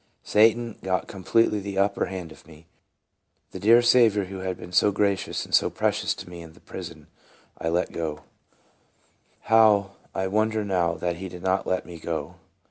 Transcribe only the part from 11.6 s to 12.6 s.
let me go.